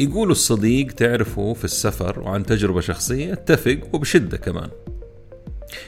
[0.00, 4.68] يقولوا الصديق تعرفه في السفر وعن تجربة شخصية اتفق وبشدة كمان.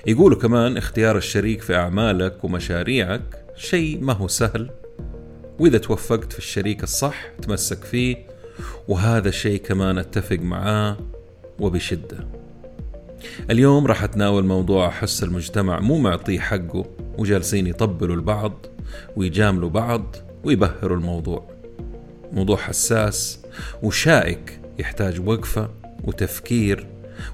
[0.07, 4.71] يقولوا كمان اختيار الشريك في أعمالك ومشاريعك شيء ما هو سهل
[5.59, 8.27] وإذا توفقت في الشريك الصح تمسك فيه
[8.89, 10.97] وهذا الشيء كمان اتفق معاه
[11.61, 12.27] وبشدة.
[13.51, 16.85] اليوم راح أتناول موضوع احس المجتمع مو معطيه حقه
[17.19, 18.67] وجالسين يطبلوا البعض
[19.17, 21.51] ويجاملوا بعض ويبهروا الموضوع.
[22.33, 23.41] موضوع حساس
[23.83, 25.71] وشائك يحتاج وقفة
[26.05, 26.87] وتفكير.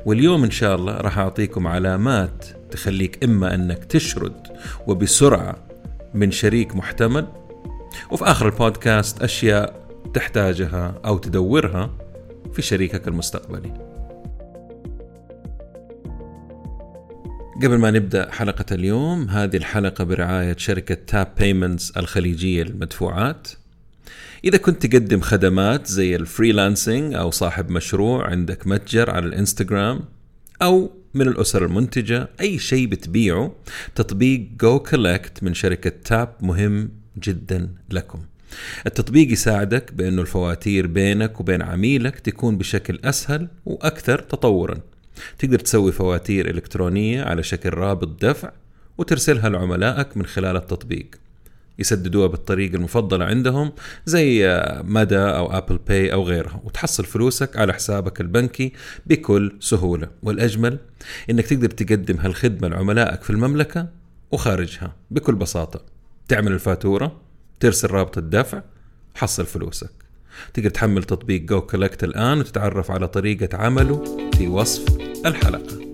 [0.06, 4.46] واليوم إن شاء الله راح أعطيكم علامات تخليك إما أنك تشرد
[4.86, 5.56] وبسرعة
[6.14, 7.26] من شريك محتمل
[8.10, 9.84] وفي آخر البودكاست أشياء
[10.14, 11.90] تحتاجها أو تدورها
[12.52, 13.94] في شريكك المستقبلي.
[17.62, 23.48] قبل ما نبدأ حلقة اليوم هذه الحلقة برعاية شركة Tap Payments الخليجية للمدفوعات.
[24.44, 30.00] إذا كنت تقدم خدمات زي ال freelancing أو صاحب مشروع عندك متجر على الإنستغرام
[30.62, 33.54] أو من الأسر المنتجة أي شيء بتبيعه
[33.94, 38.18] تطبيق goCollect من شركة Tap مهم جدا لكم.
[38.86, 44.80] التطبيق يساعدك بأنه الفواتير بينك وبين عميلك تكون بشكل أسهل وأكثر تطورا.
[45.38, 48.52] تقدر تسوي فواتير إلكترونية على شكل رابط دفع
[48.98, 51.23] وترسلها لعملائك من خلال التطبيق.
[51.78, 53.72] يسددوها بالطريقة المفضلة عندهم
[54.06, 58.72] زي مدى أو Apple Pay أو غيرها وتحصل فلوسك على حسابك البنكي
[59.06, 60.08] بكل سهولة.
[60.22, 60.78] والأجمل
[61.30, 63.88] إنك تقدر تقدم هالخدمة لعملائك في المملكة
[64.32, 65.80] وخارجها بكل بساطة.
[66.28, 67.20] تعمل الفاتورة
[67.60, 68.62] ترسل رابط الدفع
[69.14, 69.90] حصل فلوسك.
[70.54, 74.04] تقدر تحمل تطبيق goCollect الآن وتتعرف على طريقة عمله
[74.36, 74.84] في وصف
[75.26, 75.93] الحلقة.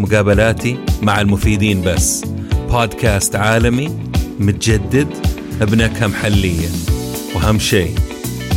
[0.00, 2.24] مقابلاتي مع المفيدين بس.
[2.70, 3.98] بودكاست عالمي
[4.38, 5.08] متجدد
[5.60, 6.68] بنكهة محلية
[7.34, 7.94] وأهم شيء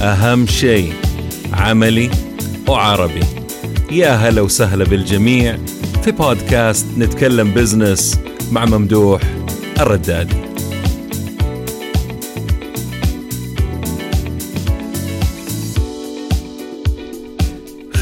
[0.02, 0.94] أهم شيء
[1.54, 2.10] عملي
[2.68, 3.24] وعربي.
[3.92, 5.58] يا هلا وسهلا بالجميع
[6.04, 8.20] في بودكاست نتكلم بزنس
[8.52, 9.22] مع ممدوح
[9.80, 10.43] الردادي.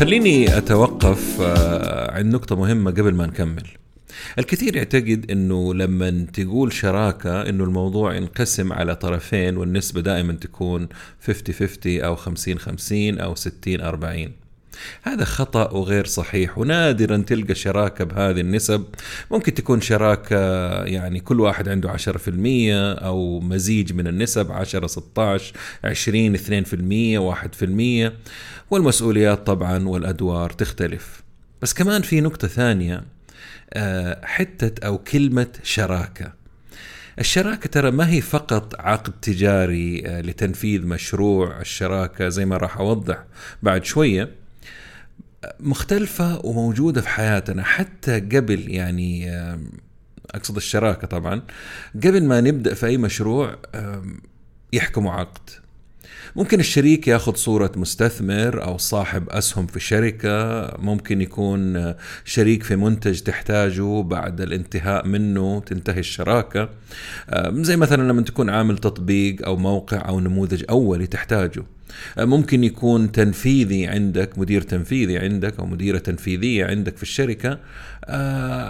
[0.02, 3.64] خليني أتوقف آه، عند نقطة مهمة قبل ما نكمل.
[4.40, 10.88] الكثير يعتقد إنه لما تقول شراكة إنه الموضوع ينقسم على طرفين والنسبة دائما تكون
[11.28, 14.32] 50 50 أو 50 50 أو 60 40.
[15.04, 18.86] هذا خطأ وغير صحيح ونادرا تلقى شراكة بهذه النسب
[19.32, 20.38] ممكن تكون شراكة
[20.84, 21.98] يعني كل واحد عنده 10%
[23.04, 26.40] أو مزيج من النسب 10 16 20 2%
[28.10, 28.12] 1%
[28.72, 31.24] والمسؤوليات طبعا والأدوار تختلف.
[31.62, 33.04] بس كمان في نقطة ثانية
[33.74, 36.34] آه، حتة أو كلمة شراكة.
[37.20, 43.24] الشراكة ترى ما هي فقط عقد تجاري آه، لتنفيذ مشروع الشراكة زي ما راح أوضح
[43.64, 44.30] بعد شوية.
[45.60, 49.32] مختلفة وموجودة في حياتنا حتى قبل يعني
[50.32, 51.42] أقصد الشراكة طبعا.
[51.96, 53.58] قبل ما نبدأ في أي مشروع
[54.74, 55.50] يحكموا عقد.
[56.36, 60.68] ممكن الشريك ياخذ صورة مستثمر أو صاحب أسهم في شركة.
[60.78, 61.94] ممكن يكون
[62.26, 66.70] شريك في منتج تحتاجه بعد الانتهاء منه تنتهي الشراكة.
[67.52, 71.64] زي مثلا لما تكون عامل تطبيق أو موقع أو نموذج أولي تحتاجه.
[72.18, 77.60] ممكن يكون تنفيذي عندك مدير تنفيذي عندك أو مديرة تنفيذية عندك في الشركة.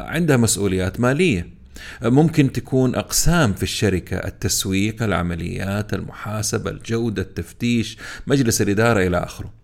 [0.08, 1.61] عندها مسؤوليات مالية.
[2.04, 7.98] ممكن تكون أقسام في الشركة التسويق العمليات المحاسبة الجودة التفتيش
[8.28, 9.62] مجلس الإدارة إلى آخره.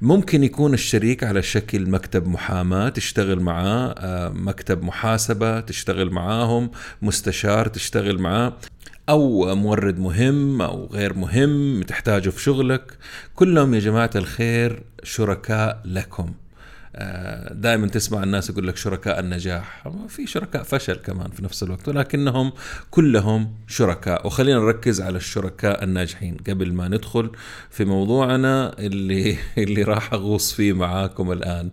[0.00, 6.70] ممكن يكون الشريك على شكل مكتب محاماة تشتغل معاه آه، مكتب محاسبة تشتغل معاهم
[7.02, 8.56] مستشار تشتغل معاه
[9.08, 12.98] أو مورد مهم أو غير مهم تحتاجه في شغلك.
[13.34, 16.32] كلهم يا جماعة الخير شركاء لكم.
[17.50, 19.88] دائما تسمع الناس يقول لك شركاء النجاح.
[20.08, 22.52] في شركاء فشل كمان في نفس الوقت ولكنهم
[22.90, 24.26] كلهم شركاء.
[24.26, 26.36] وخلينا نركز على الشركاء الناجحين.
[26.48, 27.30] قبل ما ندخل
[27.70, 31.70] في موضوعنا اللي اللي راح أغوص فيه معاكم الآن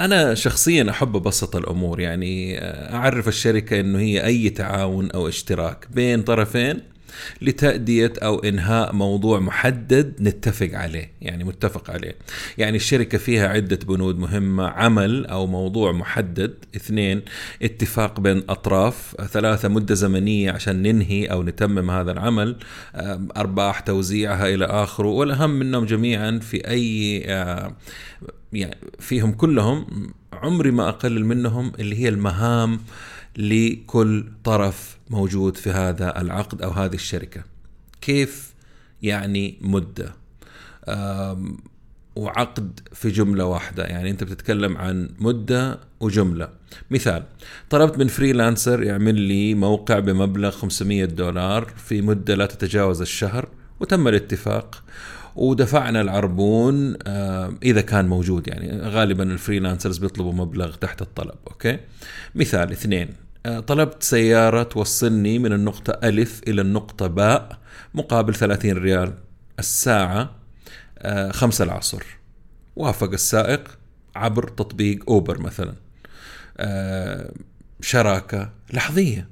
[0.00, 2.00] أنا شخصيا أحب ابسط الأمور.
[2.00, 2.58] يعني
[2.94, 6.95] أعرف الشركة إنه هي أي تعاون أو اشتراك بين طرفين
[7.42, 12.16] لتأدية أو إنهاء موضوع محدد نتفق عليه يعني متفق عليه.
[12.58, 16.54] يعني الشركة فيها عدة بنود مهمة عمل أو موضوع محدد.
[16.76, 17.22] اثنين
[17.62, 19.16] اتفاق بين أطراف.
[19.30, 22.56] ثلاثة مدة زمنية عشان ننهي أو نتمم هذا العمل.
[23.36, 25.08] أرباح توزيعها إلى آخره.
[25.08, 27.76] والأهم منهم جميعا في أي آه،
[28.52, 29.86] يعني فيهم كلهم
[30.32, 32.80] عمري ما أقلل منهم اللي هي المهام
[33.36, 37.44] لكل طرف موجود في هذا العقد أو هذه الشركة.
[38.00, 38.54] كيف
[39.02, 40.14] يعني مدة؟
[42.16, 43.84] وعقد في جملة واحدة.
[43.84, 46.48] يعني أنت بتتكلم عن مدة وجملة.
[46.90, 47.22] مثال
[47.70, 53.48] طلبت من فريلانسر يعمل لي موقع بمبلغ 500 دولار في مدة لا تتجاوز الشهر
[53.80, 54.82] وتم الاتفاق
[55.36, 56.96] ودفعنا العربون
[57.62, 58.48] إذا كان موجود.
[58.48, 61.78] يعني غالبا ال freelancers بيطلبوا مبلغ تحت الطلب okay؟
[62.34, 63.08] مثال اثنين
[63.46, 67.58] طلبت سيارة توصلني من النقطة ألف إلى النقطة باء
[67.94, 69.14] مقابل 30 ريال
[69.58, 70.30] الساعة
[70.98, 72.02] آه، خمسة العصر.
[72.76, 73.78] وافق السائق
[74.16, 75.74] عبر تطبيق Uber مثلا.
[76.58, 77.32] آه،
[77.80, 79.28] شراكة لحظية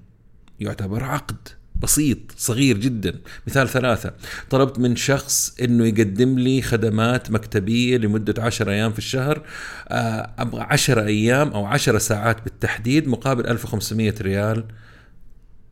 [0.60, 1.48] يعتبر عقد.
[1.82, 3.20] بسيط صغير جدا.
[3.46, 4.12] مثال ثلاثة
[4.50, 9.42] طلبت من شخص إنه يقدم لي خدمات مكتبية لمدة عشر أيام في الشهر.
[9.88, 14.64] آه، أبغى عشر أيام أو عشر ساعات بالتحديد مقابل 1500 ريال.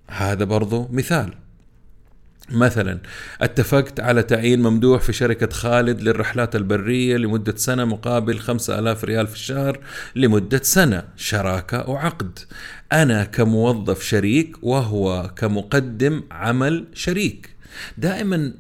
[0.08, 1.34] هذا برضو مثال.
[2.50, 2.98] مثلا
[3.40, 9.26] اتفقت على تعيين ممدوح في شركة خالد للرحلات البرية لمدة سنة مقابل خمسة ألاف ريال
[9.26, 9.80] في الشهر
[10.16, 12.38] لمدة سنة شراكة وعقد.
[12.92, 17.50] أنا كموظف شريك وهو كمقدم عمل شريك.
[17.98, 18.54] دائما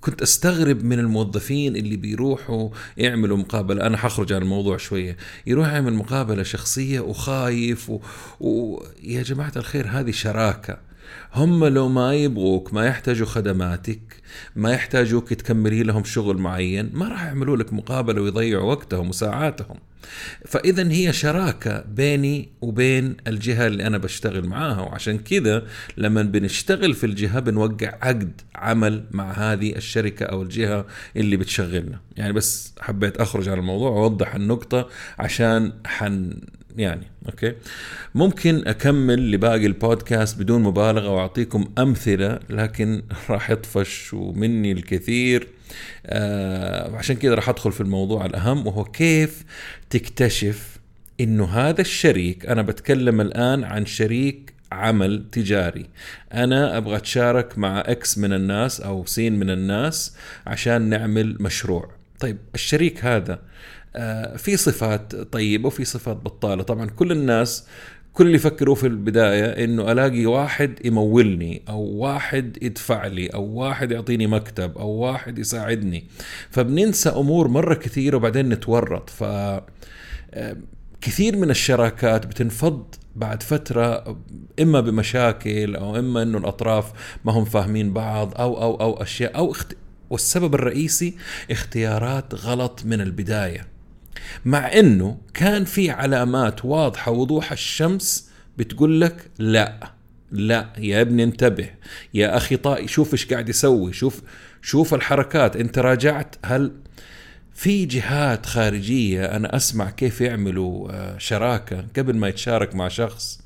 [0.00, 3.86] كنت أستغرب من الموظفين اللي بيروحوا يعملوا مقابلة.
[3.86, 5.16] أنا حخرج عن الموضوع شوية.
[5.46, 8.00] يروح يعمل مقابلة شخصية وخايف و...
[8.40, 8.82] و...
[9.02, 10.93] يا جماعة الخير هذه شراكة.
[11.34, 14.00] هم لو ما يبغوك ما يحتاجوا خدماتك
[14.56, 19.76] ما يحتاجوك تكملي لهم شغل معين ما راح يعملوا لك مقابلة ويضيعوا وقتهم وساعاتهم.
[20.46, 25.66] فاذا هي شراكة بيني وبين الجهة اللي أنا بشتغل معاها وعشان كذا
[25.96, 30.86] لما بنشتغل في الجهة بنوقع عقد عمل مع هذه الشركة أو الجهة
[31.16, 32.00] اللي بتشغلنا.
[32.16, 36.40] يعني بس حبيت أخرج عن الموضوع وأوضح النقطة عشان حن
[36.76, 37.52] يعني أوكي؟
[38.14, 45.48] ممكن أكمل لباقي البودكاست بدون مبالغة وأعطيكم أمثلة لكن راح يطفش ومني الكثير.
[46.06, 49.44] آه عشان كذا راح أدخل في الموضوع الأهم وهو كيف
[49.90, 50.78] تكتشف
[51.20, 55.86] إنه هذا الشريك أنا بتكلم الآن عن شريك عمل تجاري.
[56.32, 60.16] أنا أبغى أتشارك مع إكس من الناس أو سين من الناس
[60.46, 61.90] عشان نعمل مشروع.
[62.20, 63.38] طيب الشريك هذا
[64.36, 66.62] في صفات طيبة وفي صفات بطالة.
[66.62, 67.66] طبعا كل الناس
[68.12, 73.92] كل اللي يفكروا في البداية إنه ألاقي واحد يمولني أو واحد يدفع لي أو واحد
[73.92, 76.04] يعطيني مكتب أو واحد يساعدني.
[76.50, 79.10] فبننسى أمور مرة كثيرة وبعدين نتورط.
[79.10, 80.56] ف آه،
[81.00, 84.16] كثير من الشراكات بتنفض بعد فترة
[84.60, 86.92] إما بمشاكل أو إما إنه الأطراف
[87.24, 89.76] ما هم فاهمين بعض أو أو أو أشياء أو اخت...
[90.10, 91.14] والسبب الرئيسي
[91.50, 93.73] اختيارات غلط من البداية.
[94.44, 99.92] مع إنه كان في علامات واضحة وضوح الشمس بتقول لك لا
[100.32, 101.70] لا يا ابني انتبه
[102.14, 104.22] يا أخي طائي شوف إيش قاعد يسوي شوف
[104.62, 106.72] شوف الحركات أنت راجعت؟ هل
[107.54, 113.40] في جهات خارجية أنا أسمع كيف يعملوا آه، شراكة قبل ما يتشارك مع شخص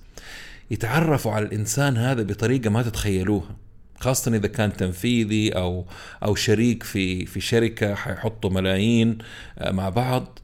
[0.71, 3.57] يتعرفوا على الإنسان هذا بطريقة ما تتخيلوها
[4.00, 5.87] خاصة إذا كان تنفيذي أو
[6.23, 9.19] أو شريك في في شركة حيحطوا ملايين
[9.59, 10.38] آه، مع بعض؟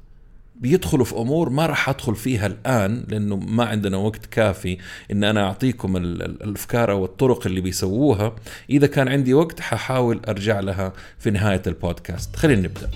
[0.55, 4.79] بيدخلوا في أمور ما راح أدخل فيها الآن لأنه ما عندنا وقت كافي
[5.11, 8.37] إن أنا أعطيكم الأفكار أو الطرق اللي بيسووها.
[8.71, 12.37] إذا كان عندي وقت ححاول أرجع لها في نهاية البودكاست.
[12.37, 12.91] خلينا نبدأ.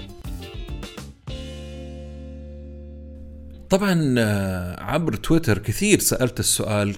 [3.71, 6.97] طبعا آه، عبر تويتر كثير سألت السؤال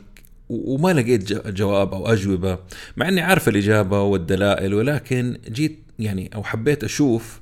[0.49, 2.59] وما لقيت جواب أو أجوبة
[2.97, 7.41] مع إني عارف الإجابة والدلائل ولكن جيت يعني أو حبيت أشوف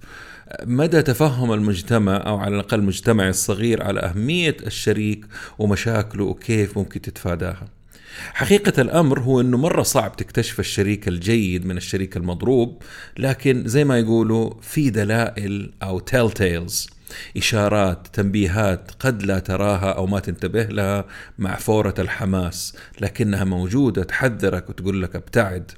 [0.64, 5.26] مدى تفهم المجتمع أو على الأقل المجتمع الصغير على أهمية الشريك
[5.58, 7.68] ومشاكله وكيف ممكن تتفاداها.
[8.32, 12.82] حقيقة الأمر هو أنه مرة صعب تكتشف الشريك الجيد من الشريك المضروب
[13.18, 16.90] لكن زي ما يقولوا في دلائل أو تيل تيلز
[17.36, 21.04] إشارات تنبيهات قد لا تراها أو ما تنتبه لها
[21.38, 25.70] مع فورة الحماس لكنها موجودة تحذرك وتقول لك ابتعد.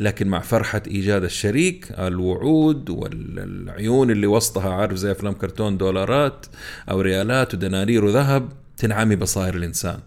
[0.00, 6.46] لكن مع فرحة إيجاد الشريك الوعود والعيون اللي وسطها عارف زي أفلام كرتون دولارات
[6.90, 9.98] أو ريالات ودنانير وذهب تنعمي بصائر الإنسان.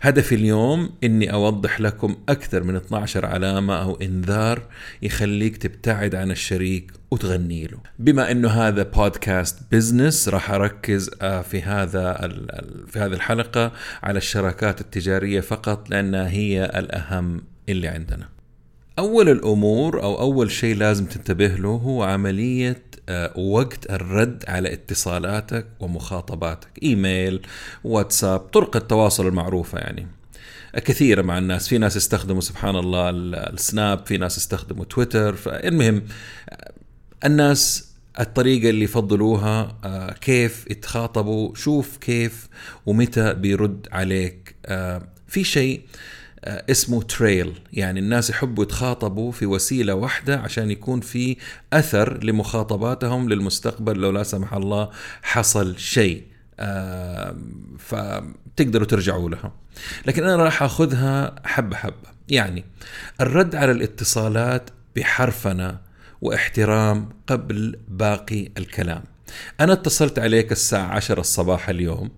[0.00, 4.62] هدفي اليوم إني أوضح لكم أكثر من 12 علامة أو إنذار
[5.02, 7.78] يخليك تبتعد عن الشريك وتغني له.
[7.98, 12.12] بما إنه هذا بودكاست بزنس راح أركز آه، في هذا
[12.86, 18.33] في هذه الحلقة على الشراكات التجارية فقط لأنها هي الأهم اللي عندنا.
[18.98, 25.66] أول الأمور أو أول شيء لازم تنتبه له هو عملية آه، وقت الرد على اتصالاتك
[25.80, 26.68] ومخاطباتك.
[26.82, 27.46] إيميل
[27.84, 30.06] واتساب طرق التواصل المعروفة يعني.
[30.74, 31.68] كثيرة مع الناس.
[31.68, 35.36] في ناس يستخدموا سبحان الله السناب في ناس يستخدموا تويتر.
[35.46, 36.02] المهم
[36.50, 36.72] آه،
[37.24, 42.48] الناس الطريقة اللي يفضلوها آه، كيف يتخاطبوا شوف كيف
[42.86, 44.54] ومتى بيرد عليك.
[45.28, 45.88] في شيء آه،
[46.44, 51.36] اسمه تريل يعني الناس يحبوا يتخاطبوا في وسيلة واحدة عشان يكون في
[51.72, 54.90] أثر لمخاطباتهم للمستقبل لو لا سمح الله
[55.22, 56.22] حصل شيء.
[56.60, 57.36] آه،
[57.78, 59.52] فتقدروا ترجعوا لها.
[60.06, 62.14] لكن أنا راح أخذها حبة حبة.
[62.28, 62.64] يعني
[63.20, 65.78] الرد على الاتصالات بحرفنة
[66.22, 69.02] واحترام قبل باقي الكلام.
[69.60, 72.10] أنا اتصلت عليك الساعة 10 الصباح اليوم.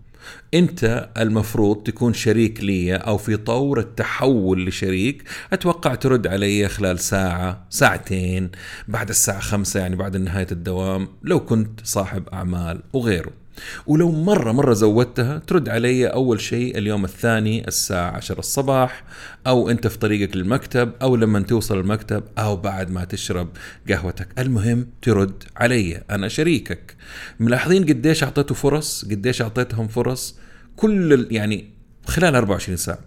[0.55, 7.67] انت المفروض تكون شريك لي أو في طور التحول لشريك أتوقع ترد علي خلال ساعة
[7.71, 8.51] ساعتين
[8.89, 13.46] بعد الساعة خمسة يعني بعد نهاية الدوام لو كنت صاحب أعمال وغيره.
[13.87, 19.05] ولو مرة مرة زودتها ترد علي أول شيء اليوم الثاني الساعة 10 الصباح
[19.47, 23.49] أو أنت في طريقك للمكتب أو لما توصل المكتب أو بعد ما تشرب
[23.89, 24.29] قهوتك.
[24.39, 26.97] المهم ترد علي أنا شريكك.
[27.41, 30.39] ملاحظين قديش أعطيته فرص؟ قديش أعطيتهم فرص؟
[30.77, 31.71] كل يعني
[32.07, 32.99] خلال 24 ساعة.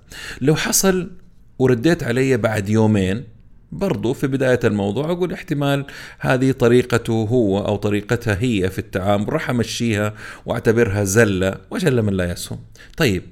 [0.42, 1.12] لو حصل
[1.60, 3.24] ورديت علي بعد يومين
[3.72, 5.86] برضو في بداية الموضوع أقول احتمال
[6.20, 10.14] هذه طريقته هو أو طريقتها هي في التعامل راح أمشيها
[10.46, 12.60] وأعتبرها زلة وجل من لا يسهم
[12.98, 13.24] طيب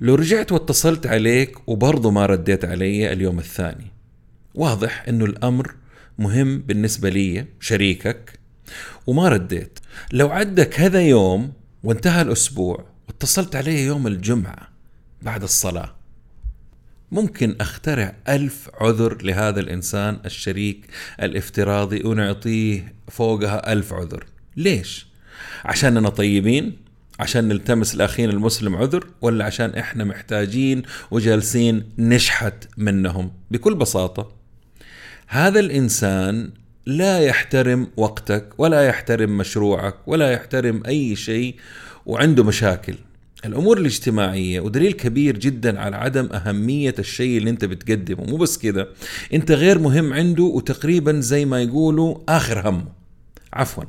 [0.00, 3.86] لو رجعت واتصلت عليك وبرضو ما رديت علي اليوم الثاني
[4.54, 5.74] واضح أنه الأمر
[6.18, 8.38] مهم بالنسبة لي شريكك
[9.06, 9.78] وما رديت.
[10.12, 11.52] لو عدى كذا يوم
[11.84, 14.68] وانتهى الأسبوع واتصلت علي يوم الجمعة
[15.22, 16.01] بعد الصلاة
[17.12, 20.86] ممكن أخترع ألف عذر لهذا الإنسان الشريك
[21.22, 24.24] الافتراضي ونعطيه فوقها ألف عذر
[24.56, 25.06] ليش؟
[25.64, 26.76] عشاننا طيبين؟
[27.20, 34.32] عشان نلتمس الأخين المسلم عذر ولا عشان إحنا محتاجين وجالسين نشحت منهم بكل بساطة
[35.26, 36.50] هذا الإنسان
[36.86, 41.56] لا يحترم وقتك ولا يحترم مشروعك ولا يحترم أي شيء
[42.06, 42.94] وعنده مشاكل
[43.44, 48.24] الأمور الاجتماعية ودليل كبير جدا على عدم أهمية الشيء اللي أنت بتقدمه.
[48.24, 48.88] مو بس كده
[49.34, 52.84] أنت غير مهم عنده وتقريبا زي ما يقولوا آخر همه.
[53.52, 53.84] عفوا.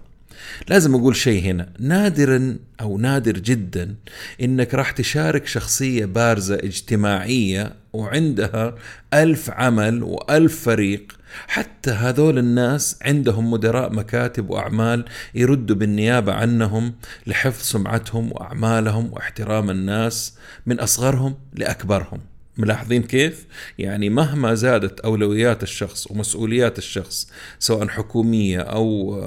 [0.69, 1.73] لازم أقول شيء هنا.
[1.79, 3.95] نادرا أو نادر جدا
[4.41, 8.75] إنك راح تشارك شخصية بارزة اجتماعية وعندها
[9.13, 16.93] ألف عمل وألف فريق حتى هذول الناس عندهم مدراء مكاتب وأعمال يردوا بالنيابة عنهم
[17.27, 20.33] لحفظ سمعتهم وأعمالهم واحترام الناس
[20.65, 22.19] من أصغرهم لأكبرهم.
[22.57, 23.45] ملاحظين كيف؟
[23.79, 29.19] يعني مهما زادت أولويات الشخص ومسؤوليات الشخص سواء حكومية أو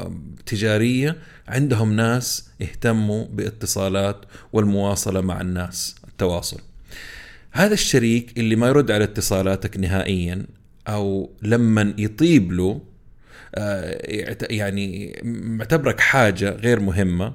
[0.46, 1.16] تجارية
[1.48, 4.16] عندهم ناس يهتموا باتصالات
[4.52, 6.60] والمواصلة مع الناس، التواصل.
[7.56, 10.46] هذا الشريك اللي ما يرد على اتصالاتك نهائيا
[10.88, 12.80] أو لما يطيب له
[13.54, 13.98] آه،
[14.50, 17.34] يعني معتبرك حاجة غير مهمة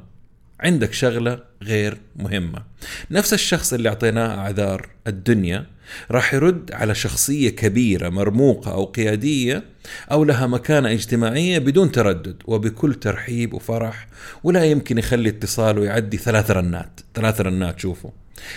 [0.60, 2.64] عندك شغلة غير مهمة.
[3.12, 5.66] نفس الشخص اللي أعطيناه أعذار الدنيا
[6.12, 9.64] راح يرد على شخصية كبيرة مرموقة أو قيادية
[10.12, 14.08] أو لها مكانة اجتماعية بدون تردد وبكل ترحيب وفرح
[14.44, 17.00] ولا يمكن يخلي اتصاله يعدي ثلاث رنات.
[17.16, 18.12] ثلاث رنات شوفوا.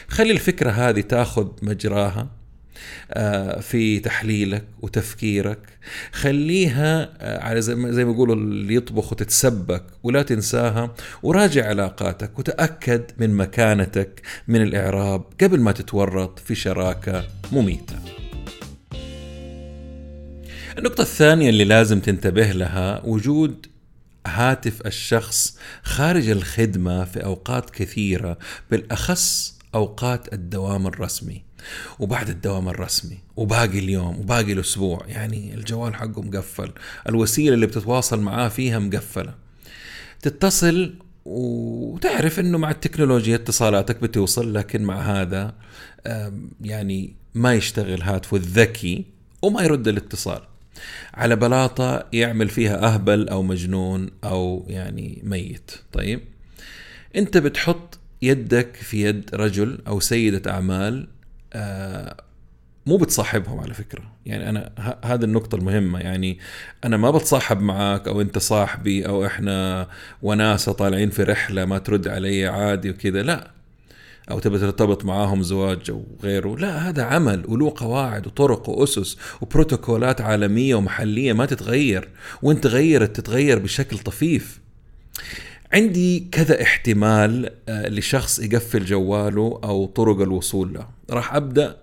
[0.09, 2.29] خلي الفكرة هذه تاخذ مجراها
[3.11, 5.59] آه، في تحليلك وتفكيرك.
[6.13, 13.31] خليها آه، على زي ما يقولوا اللي يطبخ وتتسبك ولا تنساها وراجع علاقاتك وتأكد من
[13.37, 17.97] مكانتك من الإعراب قبل ما تتورط في شراكة مميتة.
[20.79, 23.67] النقطة الثانية اللي لازم تنتبه لها وجود
[24.27, 28.39] هاتف الشخص خارج الخدمة في أوقات كثيرة
[28.71, 31.43] بالأخص أوقات الدوام الرسمي
[31.99, 35.07] وبعد الدوام الرسمي وباقي اليوم وباقي الأسبوع.
[35.07, 36.73] يعني الجوال حقه مقفل
[37.09, 39.35] الوسيلة اللي بتتواصل معاه فيها مقفلة.
[40.23, 45.55] تتصل وتعرف إنه مع التكنولوجيا اتصالاتك بتوصل لكن مع هذا
[46.61, 49.05] يعني ما يشتغل هاتفه الذكي
[49.43, 50.41] وما يرد الاتصال.
[51.15, 55.71] على بلاطة يعمل فيها أهبل أو مجنون أو يعني ميت.
[55.93, 56.21] طيب
[57.17, 61.09] أنت بتحط يدك في يد رجل أو سيدة أعمال
[61.53, 62.17] آه
[62.87, 64.03] مو بتصاحبهم على فكرة.
[64.27, 64.71] يعني أنا
[65.05, 66.01] هذه النقطة المهمة.
[66.01, 66.39] يعني
[66.85, 69.89] أنا ما بتصاحب معاك أو أنت صاحبي أو إحنا
[70.23, 73.23] وناسة طالعين في رحلة ما ترد علي عادي وكذا.
[73.23, 73.51] لا.
[74.31, 76.57] أو تبي ترتبط معاهم زواج أو غيره.
[76.57, 82.09] لا هذا عمل وله قواعد وطرق وأسس وبروتوكولات عالمية ومحلية ما تتغير.
[82.43, 84.61] وإن تغيرت تتغير بشكل طفيف.
[85.75, 90.87] عندي كذا احتمال آه، لشخص يقفل جواله أو طرق الوصول له.
[91.11, 91.77] راح أبدأ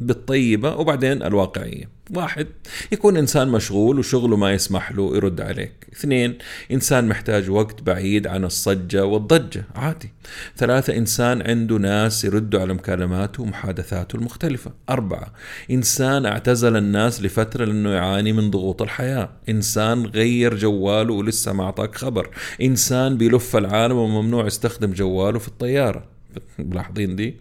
[0.00, 1.98] بالطيبة وبعدين الواقعية.
[2.14, 2.46] واحد
[2.92, 5.86] يكون إنسان مشغول وشغله ما يسمح له يرد عليك.
[5.92, 6.38] اثنين
[6.72, 10.12] إنسان محتاج وقت بعيد عن الصجة والضجة عادي.
[10.56, 14.72] ثلاثة إنسان عنده ناس يردوا على مكالماته ومحادثاته المختلفة.
[14.90, 15.32] أربعة
[15.70, 19.30] إنسان اعتزل الناس لفترة لأنه يعاني من ضغوط الحياة.
[19.48, 22.30] إنسان غير جواله ولسه ما أعطاك خبر.
[22.62, 26.17] إنسان بيلف العالم وممنوع يستخدم جواله في الطيارة.
[26.58, 27.34] ملاحظين دي.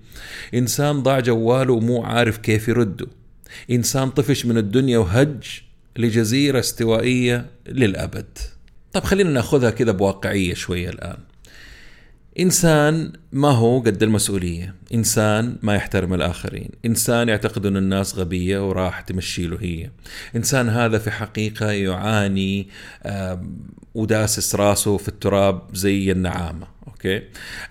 [0.53, 3.07] إنسان ضاع جواله ومو عارف كيف يرده.
[3.71, 5.61] إنسان طفش من الدنيا وهج
[5.97, 8.37] لجزيرة استوائية للأبد.
[8.93, 11.17] طب خلينا نأخذها كذا بواقعية شوية الآن.
[12.39, 16.69] إنسان ما هو قد المسؤولية؟ إنسان ما يحترم الآخرين.
[16.85, 19.89] إنسان يعتقد أن الناس غبية وراح تمشي له هي.
[20.35, 22.67] إنسان هذا في حقيقة يعاني
[23.97, 27.21] وداسس راسه في التراب زي النعامة أوكي؟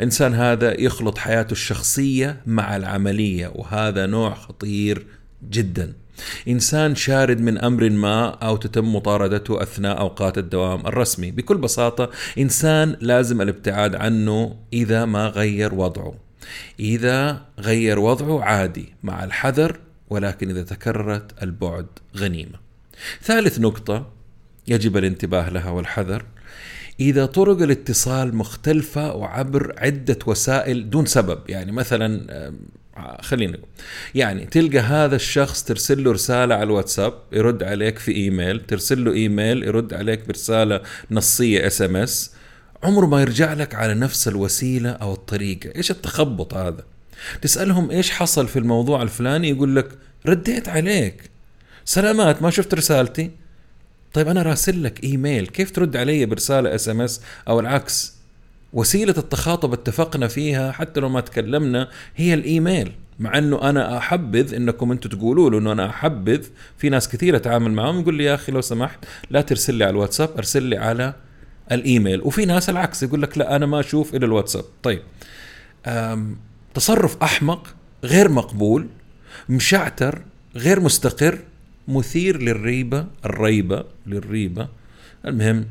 [0.02, 5.06] إنسان هذا يخلط حياته الشخصية مع العملية وهذا نوع خطير
[5.50, 5.92] جدا.
[6.48, 11.30] إنسان شارد من أمر ما أو تتم مطاردته أثناء أوقات الدوام الرسمي.
[11.30, 16.14] بكل بساطة إنسان لازم الابتعاد عنه إذا ما غير وضعه.
[16.80, 19.80] إذا غير وضعه عادي مع الحذر
[20.10, 22.58] ولكن إذا تكررت البعد غنيمة.
[23.22, 24.15] ثالث نقطة
[24.68, 26.24] يجب الانتباه لها والحذر.
[27.00, 32.26] إذا طرق الاتصال مختلفة وعبر عدة وسائل دون سبب يعني مثلا
[33.20, 33.58] خلينا
[34.14, 39.12] يعني تلقى هذا الشخص ترسل له رسالة على الواتساب يرد عليك في إيميل ترسل له
[39.12, 40.80] إيميل يرد عليك برسالة
[41.10, 42.32] نصية SMS
[42.82, 45.72] عمره ما يرجع لك على نفس الوسيلة أو الطريقة.
[45.76, 46.84] إيش التخبط هذا؟
[47.42, 49.88] تسألهم إيش حصل في الموضوع الفلاني يقول لك
[50.26, 51.30] رديت عليك.
[51.84, 53.30] سلامات ما شفت رسالتي؟
[54.16, 58.16] طيب أنا راسل لك إيميل كيف ترد علي برسالة SMS أو العكس؟
[58.72, 64.92] وسيلة التخاطب اتفقنا فيها حتى لو ما تكلمنا هي الإيميل مع إنه أنا أحبذ إنكم
[64.92, 66.46] أنتم تقولوا له إنه أنا أحبذ.
[66.78, 69.90] في ناس كثيرة أتعامل معهم يقول لي يا أخي لو سمحت لا ترسل لي على
[69.90, 71.14] الواتساب أرسل لي على
[71.72, 72.20] الإيميل.
[72.20, 74.64] وفي ناس العكس يقول لك لا أنا ما أشوف إلا الواتساب.
[74.82, 75.02] طيب
[76.74, 77.74] تصرف أحمق
[78.04, 78.86] غير مقبول
[79.48, 80.22] مشعتر
[80.56, 81.38] غير مستقر
[81.88, 84.68] مثير للريبة الريبة للريبة.
[85.26, 85.66] المهم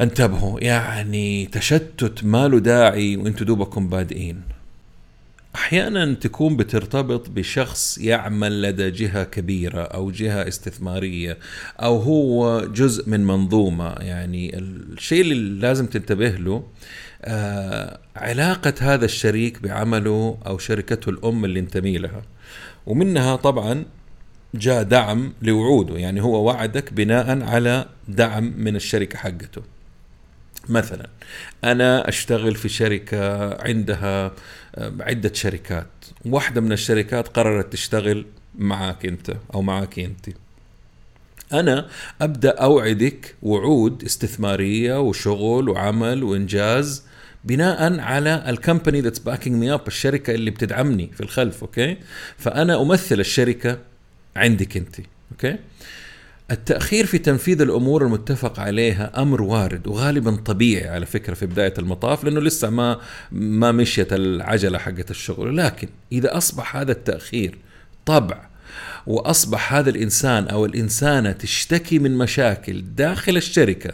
[0.00, 4.42] انتبهوا يعني تشتت ما له داعي وأنتم دوبكم بادئين.
[5.54, 11.38] أحيانا تكون بترتبط بشخص يعمل لدى جهة كبيرة أو جهة استثمارية
[11.80, 13.92] أو هو جزء من منظومة.
[13.92, 16.62] يعني الشيء اللي لازم تنتبه له
[17.22, 22.22] آه علاقة هذا الشريك بعمله أو شركته الأم اللي انتمي لها.
[22.86, 23.84] ومنها طبعا
[24.54, 29.62] جاء دعم لوعوده يعني هو وعدك بناء على دعم من الشركة حقته.
[30.68, 31.08] مثلا
[31.64, 34.32] أنا أشتغل في شركة عندها
[35.00, 35.86] عدة شركات.
[36.26, 38.26] واحدة من الشركات قررت تشتغل
[38.58, 40.28] معك أنت أو معك أنت.
[41.52, 41.88] أنا
[42.20, 47.02] أبدأ أوعدك وعود استثمارية وشغل وعمل وإنجاز
[47.44, 51.96] بناء على ال company that's backing me up الشركة اللي بتدعمني في الخلف okay؟
[52.38, 53.78] فأنا أمثل الشركة
[54.38, 54.96] عندك انت
[55.32, 55.56] okay؟
[56.50, 62.24] التأخير في تنفيذ الأمور المتفق عليها أمر وارد وغالبا طبيعي على فكرة في بداية المطاف
[62.24, 63.00] لأنه لسه ما
[63.32, 65.56] ما مشيت العجلة حقت الشغل.
[65.56, 67.58] لكن إذا أصبح هذا التأخير
[68.06, 68.48] طبع
[69.06, 73.92] وأصبح هذا الإنسان أو الإنسانة تشتكي من مشاكل داخل الشركة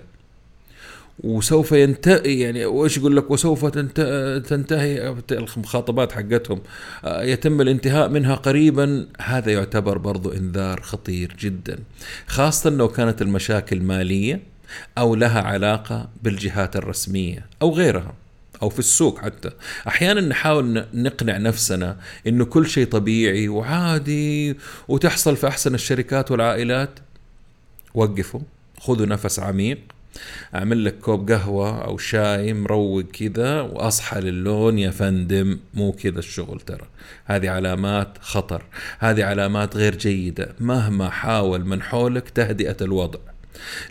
[1.21, 6.61] وسوف ينتهي يعني وإيش يقول لك؟ وسوف تنتهي المخاطبات حقتهم.
[7.05, 9.07] آه، يتم الانتهاء منها قريبا.
[9.21, 11.79] هذا يعتبر برضو إنذار خطير جدا
[12.27, 14.41] خاصة لو كانت المشاكل مالية
[14.99, 18.15] أو لها علاقة بالجهات الرسمية أو غيرها
[18.63, 19.51] أو في السوق حتى.
[19.89, 21.97] أحيانا نحاول نقنع نفسنا
[22.27, 24.57] إنه كل شيء طبيعي وعادي
[24.89, 26.91] وتحصل في أحسن الشركات والعائلات.
[27.95, 28.41] وقفوا
[28.81, 29.94] خذوا نفس عميق.
[30.55, 35.59] أعمل لك كوب قهوة أو شاي مروق كذا وأصحى للون يا فندم.
[35.75, 36.87] مو كذا الشغل ترى.
[37.25, 38.65] هذه علامات خطر.
[38.99, 40.55] هذه علامات غير جيدة.
[40.61, 43.19] مهما حاول من حولك تهدئة الوضع.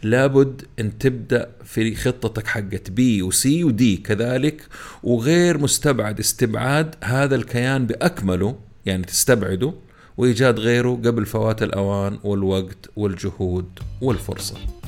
[0.03, 4.67] لابد أن تبدأ في خطتك حقت بي وسي ودي كذلك.
[5.03, 8.55] وغير مستبعد استبعاد هذا الكيان بأكمله
[8.85, 9.73] يعني تستبعده
[10.17, 14.82] وإيجاد غيره قبل فوات الأوان والوقت والجهود والفرصة.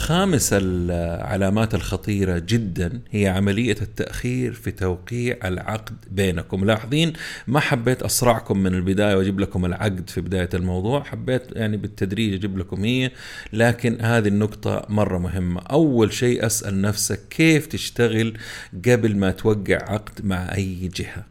[0.00, 6.64] خامس العلامات الخطيرة جدا هي عملية التأخير في توقيع العقد بينكم.
[6.64, 7.12] لاحظين
[7.46, 12.58] ما حبيت أسرعكم من البداية وأجيب لكم العقد في بداية الموضوع حبيت يعني بالتدريج أجيب
[12.58, 13.10] لكم هي
[13.52, 15.60] لكن هذه النقطة مرة مهمة.
[15.60, 18.38] أول شيء أسأل نفسك كيف تشتغل
[18.86, 21.24] قبل ما توقع عقد مع أي جهة؟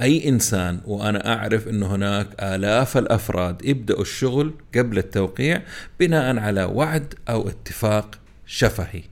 [0.00, 5.62] أي إنسان وأنا أعرف إنه هناك آلاف الأفراد يبدأوا الشغل قبل التوقيع
[6.00, 9.02] بناء على وعد أو اتفاق شفهي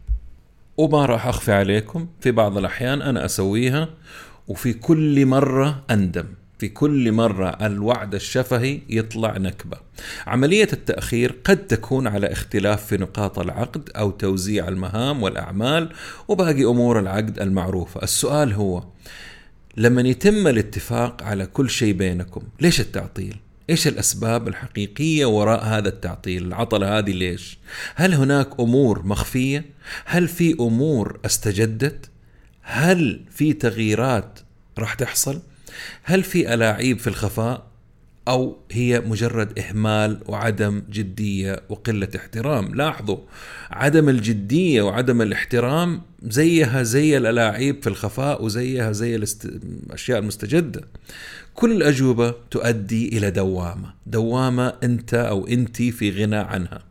[0.76, 3.88] وما راح أخفي عليكم في بعض الأحيان أنا أسويها
[4.48, 6.26] وفي كل مرة أندم
[6.58, 9.76] في كل مرة الوعد الشفهي يطلع نكبة.
[10.26, 15.88] عملية التأخير قد تكون على اختلاف في نقاط العقد أو توزيع المهام والأعمال
[16.28, 18.02] وباقي أمور العقد المعروفة.
[18.02, 18.84] السؤال هو
[19.76, 22.42] لما يتم الاتفاق على كل شيء بينكم.
[22.60, 23.36] ليش التعطيل؟
[23.70, 27.58] إيش الأسباب الحقيقية وراء هذا التعطيل؟ العطلة هذه ليش؟
[27.94, 29.64] هل هناك أمور مخفية؟
[30.04, 32.10] هل في أمور استجدت؟
[32.62, 34.38] هل في تغييرات
[34.78, 35.40] راح تحصل؟
[36.02, 37.66] هل في ألاعيب في الخفاء؟
[38.28, 42.74] أو هي مجرد إهمال وعدم جدية وقلة احترام.
[42.74, 43.18] لاحظوا
[43.70, 50.80] عدم الجدية وعدم الاحترام زيها زي الألاعيب في الخفاء وزيها زي الأشياء المستجدة.
[51.54, 53.94] كل الأجوبة تؤدي إلى دوامة.
[54.06, 56.82] دوامة أنت أو انت في غنى عنها.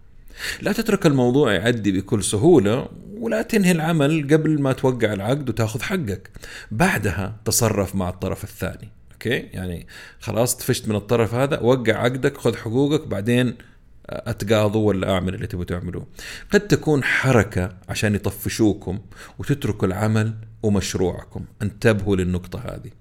[0.61, 6.29] لا تترك الموضوع يعدي بكل سهولة ولا تنهي العمل قبل ما توقع العقد وتأخذ حقك.
[6.71, 8.89] بعدها تصرف مع الطرف الثاني.
[9.25, 9.87] أوكي يعني
[10.19, 13.55] خلاص طفشت من الطرف هذا وقع عقدك خذ حقوقك بعدين
[14.09, 16.07] أتقاضوا ولا أعمل اللي تبغوا تعملوه.
[16.51, 18.99] قد تكون حركة عشان يطفشوكم
[19.39, 20.33] وتتركوا العمل
[20.63, 21.45] ومشروعكم.
[21.61, 22.91] انتبهوا للنقطة هذه.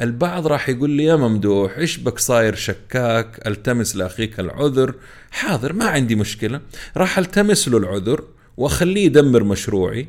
[0.00, 4.94] البعض راح يقول لي يا ممدوح إيش بك صاير شكاك؟ ألتمس لأخيك العذر.
[5.30, 6.60] حاضر ما عندي مشكلة.
[6.96, 8.24] راح ألتمس له العذر
[8.56, 10.08] وأخليه يدمر مشروعي.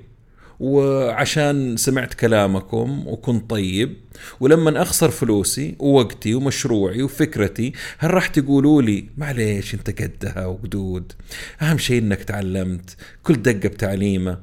[0.62, 3.98] وعشان سمعت كلامكم وكنت طيب
[4.40, 11.14] ولما أخسر فلوسي ووقتي ومشروعي وفكرتي هل راح تقولوا لي معليش أنت قدها وقدود
[11.62, 14.38] أهم شيء إنك تعلمت كل دقة بتعليمة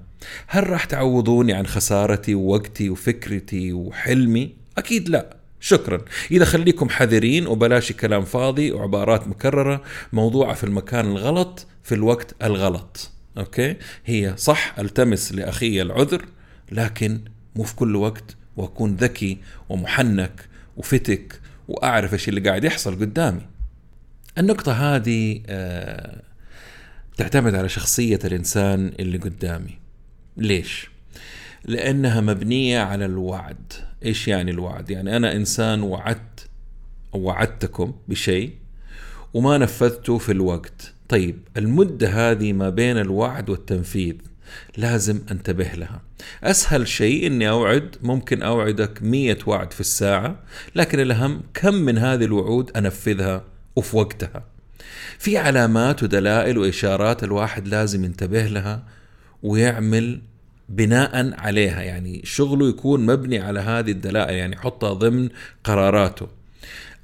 [0.47, 5.37] هل راح تعوضوني عن خسارتي ووقتي وفكرتي وحلمي؟ أكيد لا.
[5.61, 6.01] شكرا.
[6.31, 13.11] إذا خليكم حذرين وبلاش كلام فاضي وعبارات مكررة موضوعه في المكان الغلط في الوقت الغلط.
[13.39, 16.25] أوكي؟ هي صح ألتمس لأخي العذر
[16.73, 17.21] لكن
[17.57, 23.47] مو في كل وقت وأكون ذكي ومحنك وفتك وأعرف إيش اللي قاعد يحصل قدامي.
[24.39, 26.23] النقطة هذه آه
[27.17, 29.79] تعتمد على شخصية الإنسان اللي قدامي.
[30.37, 30.91] ليش؟
[31.65, 33.73] لأنها مبنية على الوعد.
[34.05, 36.49] إيش يعني الوعد؟ يعني أنا إنسان وعدت
[37.13, 38.53] وعدتكم بشيء
[39.35, 40.95] وما نفذته في الوقت.
[41.09, 44.15] طيب المدة هذه ما بين الوعد والتنفيذ
[44.77, 46.03] لازم انتبه لها.
[46.45, 50.41] أسهل شيء أني أوعد ممكن أوعدك مية وعد في الساعة
[50.75, 53.45] لكن الأهم كم من هذه الوعود أنفذها
[53.77, 54.45] وفي وقتها.
[55.19, 58.83] في علامات ودلائل وإشارات الواحد لازم ينتبه لها
[59.43, 60.21] ويعمل
[60.69, 61.83] بناء عليها.
[61.83, 65.29] يعني شغله يكون مبني على هذه الدلائل يعني يحطها ضمن
[65.65, 66.38] قراراته.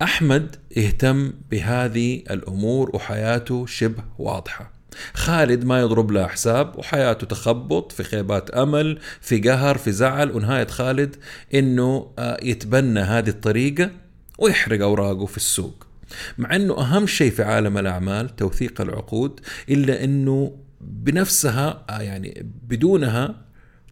[0.04, 4.72] أحمد يهتم بهذه الأمور وحياته شبه واضحة.
[5.14, 10.30] خالد ما يضرب له حساب وحياته تخبط في خيبات أمل في قهر في زعل.
[10.30, 11.16] ونهاية خالد
[11.54, 13.90] إنه آه، يتبنى هذه الطريقة
[14.38, 15.86] ويحرق أوراقه في السوق.
[16.38, 23.43] مع إنه أهم شيء في عالم الأعمال توثيق العقود إلا إنه بنفسها آه، يعني بدونها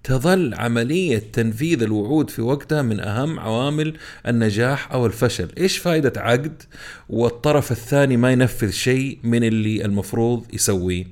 [0.04, 5.48] تظل عملية تنفيذ الوعود في وقتها من أهم عوامل النجاح أو الفشل.
[5.58, 6.62] إيش فائدة عقد
[7.08, 11.06] والطرف الثاني ما ينفذ شيء من اللي المفروض يسويه؟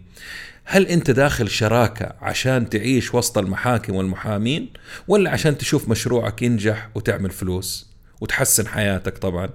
[0.65, 4.69] هل أنت داخل شراكة عشان تعيش وسط المحاكم والمحامين
[5.09, 9.49] ولا عشان تشوف مشروعك ينجح وتعمل فلوس وتحسن حياتك طبعا؟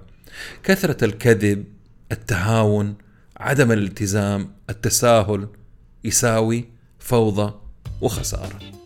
[0.62, 1.64] كثرة الكذب
[2.12, 2.94] التهاون
[3.36, 5.48] عدم الالتزام التساهل
[6.04, 6.64] يساوي
[6.98, 7.54] فوضى
[8.00, 8.85] وخسارة.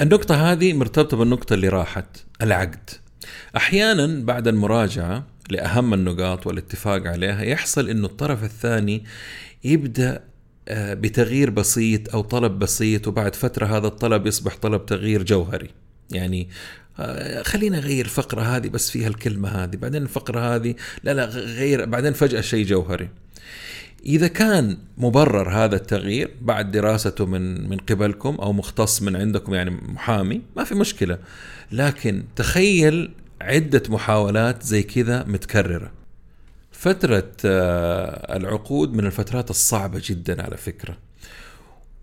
[0.00, 2.06] النقطة هذه مرتبطة بالنقطة اللي راحت
[2.42, 2.90] العقد.
[3.56, 9.04] أحيانا بعد المراجعة لأهم النقاط والاتفاق عليها يحصل أنه الطرف الثاني
[9.64, 10.24] يبدأ
[10.68, 15.70] آه، بتغيير بسيط أو طلب بسيط وبعد فترة هذا الطلب يصبح طلب تغيير جوهري.
[16.10, 16.48] يعني
[17.00, 21.86] آه، خلينا نغير الفقرة هذه بس فيها الكلمة هذه بعدين الفقرة هذه لا لا غير
[21.86, 23.08] بعدين فجأة شيء جوهري.
[24.04, 29.70] إذا كان مبرر هذا التغيير بعد دراسته من من قبلكم أو مختص من عندكم يعني
[29.70, 31.18] محامي ما في مشكلة.
[31.72, 33.10] لكن تخيل
[33.40, 35.90] عدة محاولات زي كذا متكررة.
[36.72, 40.96] فترة آه، العقود من الفترات الصعبة جدا على فكرة.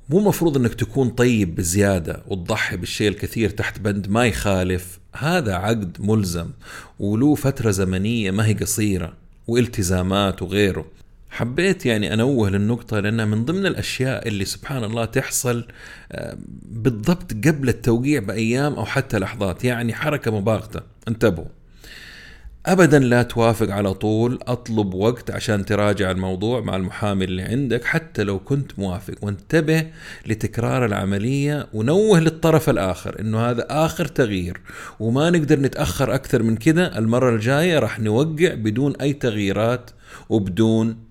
[0.10, 5.00] مو مفروض إنك تكون طيب بزيادة وتضحي بالشيء الكثير تحت بند ما يخالف.
[5.14, 6.50] هذا عقد ملزم
[7.00, 9.14] وله فترة زمنية ما هي قصيرة
[9.48, 10.86] والتزامات وغيره.
[11.30, 15.68] حبيت يعني أنوه للنقطة لأنها من ضمن الأشياء اللي سبحان الله تحصل
[16.12, 20.82] آه، بالضبط قبل التوقيع بأيام أو حتى لحظات يعني حركة مباغتة.
[21.08, 21.48] انتبهوا.
[22.66, 28.24] ابدا لا توافق على طول أطلب وقت عشان تراجع الموضوع مع المحامي اللي عندك حتى
[28.24, 29.16] لو كنت موافق.
[29.22, 29.88] وانتبه
[30.26, 34.62] لتكرار العملية ونوه للطرف الآخر إنه هذا آخر تغيير.
[35.00, 39.92] وما نقدر نتأخر أكثر من كده المرة الجاية راح نوقع بدون أي تغييرات
[40.30, 41.07] وبدون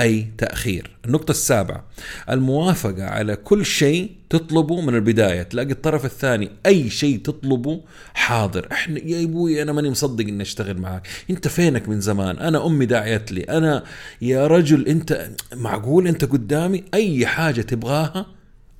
[0.00, 0.90] أي تأخير.
[1.06, 1.84] النقطة السابعة
[2.30, 5.42] الموافقة على كل شيء تطلبه من البداية.
[5.42, 7.80] تلاقي الطرف الثاني أي شيء تطلبه
[8.14, 8.68] حاضر.
[8.72, 12.86] إحنا يا أبوي أنا ماني مصدق إني أشتغل معك أنت فينك من زمان؟ أنا أمي
[12.86, 13.42] داعيت لي.
[13.42, 13.84] أنا
[14.22, 18.26] يا رجل أنت معقول؟ أنت قدامي؟ أي حاجة تبغاها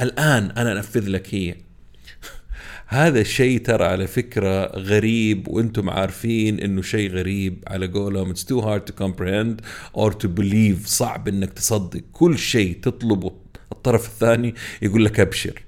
[0.01, 1.55] الآن أنا أنفذ لك هي.
[2.93, 8.35] هذا الشيء ترى على فكرة غريب وأنتم عارفين إنه شيء غريب على قولهم.
[8.35, 9.61] It's too hard to comprehend
[9.95, 10.87] or to believe.
[10.87, 12.01] صعب إنك تصدق.
[12.13, 13.33] كل شيء تطلبه.
[13.73, 15.63] الطرف الثاني يقول لك أبشر.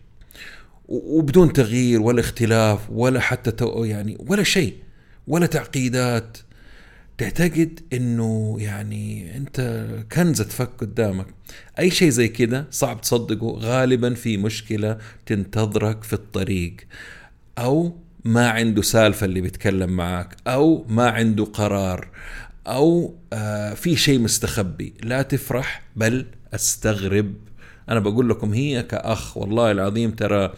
[0.88, 4.74] وبدون تغيير ولا اختلاف ولا حتى يعني ولا شيء
[5.26, 6.38] ولا تعقيدات.
[7.22, 11.26] تعتقد إنه يعني أنت كنز تفك قدامك.
[11.78, 16.76] أي شيء زي كده صعب تصدقه غالبا في مشكلة تنتظرك في الطريق.
[17.58, 22.08] أو ما عنده سالفة اللي بيتكلم معك أو ما عنده قرار
[22.66, 24.94] أو آه في شيء مستخبي.
[25.02, 27.34] لا تفرح بل أستغرب.
[27.88, 30.52] أنا بقول لكم هي كأخ والله العظيم ترى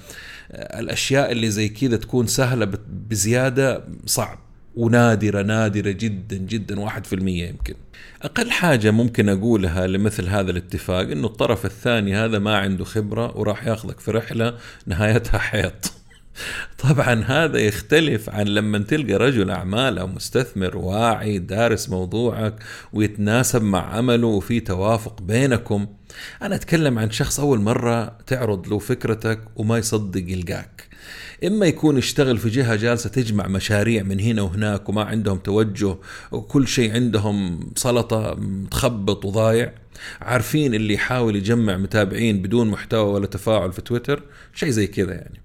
[0.53, 4.43] آه، الأشياء اللي زي كذا تكون سهلة بزيادة صعب.
[4.76, 7.74] ونادرة نادرة جدا جدا واحد في المية يمكن.
[8.22, 13.66] أقل حاجة ممكن أقولها لمثل هذا الاتفاق أنه الطرف الثاني هذا ما عنده خبرة وراح
[13.66, 14.54] ياخذك في رحلة
[14.87, 15.92] نهايتها حيط.
[16.88, 22.54] طبعا هذا يختلف عن لما تلقى رجل اعمال أو مستثمر واعي دارس موضوعك
[22.92, 25.87] ويتناسب مع عمله وفي توافق بينكم.
[26.42, 30.93] أنا أتكلم عن شخص أول مرة تعرض له فكرتك وما يصدق يلقاك.
[31.47, 35.97] إما يكون يشتغل في جهة جالسة تجمع مشاريع من هنا وهناك وما عندهم توجه
[36.33, 39.73] وكل شيء عندهم سلطة متخبط وضايع
[40.20, 44.23] عارفين اللي يحاول يجمع متابعين بدون محتوى ولا تفاعل في تويتر
[44.55, 45.40] شيء زي كذا يعني.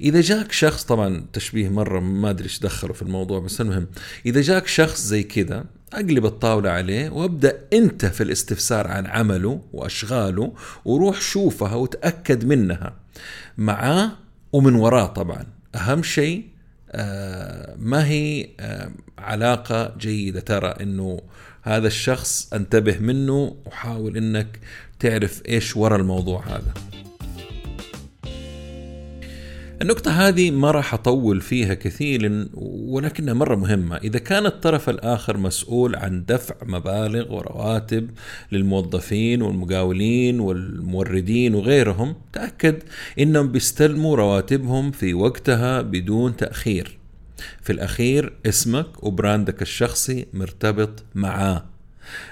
[0.00, 3.86] إذا جاك شخص طبعا تشبيه مرة ما أدري إيش دخله في الموضوع بس المهم
[4.26, 10.52] إذا جاك شخص زي كذا أقلب الطاولة عليه وأبدأ أنت في الاستفسار عن عمله وأشغاله
[10.84, 12.96] وروح شوفها وتأكد منها.
[13.58, 14.12] معاه
[14.52, 15.46] ومن وراه طبعا.
[15.74, 16.44] أهم شيء
[16.90, 20.40] آه ما هي آه علاقة جيدة.
[20.40, 21.20] ترى إنه
[21.62, 24.58] هذا الشخص أنتبه منه وحاول إنك
[24.98, 26.91] تعرف إيش ورا الموضوع هذا.
[29.82, 33.96] النقطة هذه ما راح أطول فيها كثير ولكنها مرة مهمة.
[33.96, 38.10] إذا كان الطرف الآخر مسؤول عن دفع مبالغ ورواتب
[38.52, 42.82] للموظفين والمقاولين والموردين وغيرهم تأكد
[43.18, 46.98] إنهم بيستلموا رواتبهم في وقتها بدون تأخير.
[47.62, 51.64] في الأخير اسمك وبراندك الشخصي مرتبط معاه.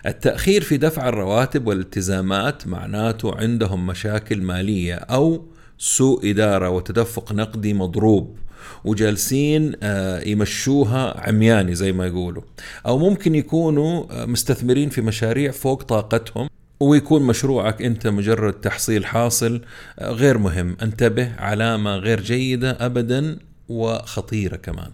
[0.07, 5.45] التأخير في دفع الرواتب والالتزامات معناته عندهم مشاكل مالية أو
[5.81, 8.37] سوء إدارة وتدفق نقدي مضروب
[8.85, 12.43] وجالسين آه، يمشوها عمياني زي ما يقولوا.
[12.87, 16.49] أو ممكن يكونوا آه، مستثمرين في مشاريع فوق طاقتهم
[16.81, 19.61] ويكون مشروعك أنت مجرد تحصيل حاصل
[19.99, 20.77] آه، غير مهم.
[20.83, 23.39] انتبه علامة غير جيدة ابدا
[23.69, 24.91] وخطيرة كمان.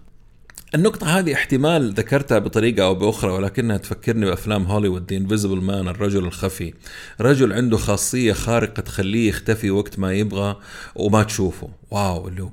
[0.75, 6.25] النقطة هذه احتمال ذكرتها بطريقة أو بأخرى ولكنها تفكرني بأفلام هوليوود The Invisible Man الرجل
[6.25, 6.75] الخفي.
[7.21, 10.57] رجل عنده خاصية خارقة تخليه يختفي وقت ما يبغى
[10.95, 11.69] وما تشوفه.
[11.91, 12.51] واو اللي هو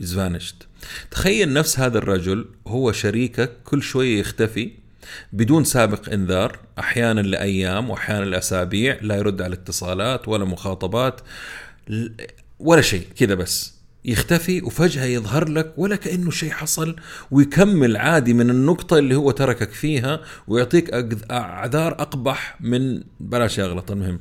[0.00, 0.54] يزفانشت
[1.10, 4.70] تخيل نفس هذا الرجل هو شريكك كل شوية يختفي
[5.32, 11.20] بدون سابق إنذار أحيانا لأيام وأحيانا لأسابيع لا يرد على الاتصالات ولا مخاطبات
[12.58, 13.79] ولا شيء كذا بس.
[14.04, 16.96] يختفي وفجأة يظهر لك ولا كأنه شيء حصل
[17.30, 20.90] ويكمل عادي من النقطة اللي هو تركك فيها ويعطيك
[21.30, 23.90] أعذار أقبح من بلاش يغلط.
[23.90, 24.20] المهم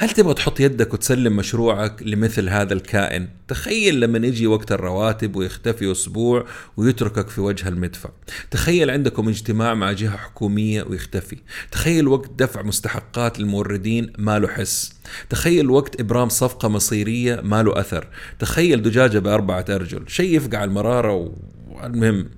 [0.00, 5.92] هل تبغى تحط يدك وتسلم مشروعك لمثل هذا الكائن؟ تخيل لما يجي وقت الرواتب ويختفي
[5.92, 8.10] أسبوع ويتركك في وجه المدفع.
[8.50, 11.36] تخيل عندكم اجتماع مع جهة حكومية ويختفي.
[11.70, 14.92] تخيل وقت دفع مستحقات للموردين ما له حس.
[15.30, 18.06] تخيل وقت إبرام صفقة مصيرية ما له أثر.
[18.38, 20.04] تخيل دجاجة بأربعة أرجل.
[20.06, 21.32] شيء يفقع المرارة
[21.68, 22.28] والمهم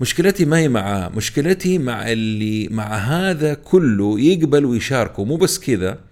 [0.00, 1.08] مشكلتي ما هي معاه.
[1.08, 5.24] مشكلتي مع اللي مع هذا كله يقبل ويشاركه.
[5.24, 6.07] مو بس كذا.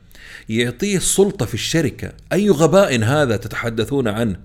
[0.48, 2.12] يعطيه السلطة في الشركة.
[2.32, 4.36] أي غباء هذا تتحدثون عنه؟